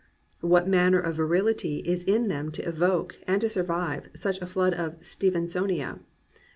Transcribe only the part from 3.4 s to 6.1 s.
to survive, such a flood of "Steven soniana".'